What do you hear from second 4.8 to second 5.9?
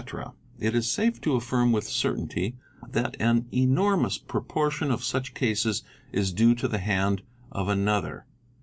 of such cases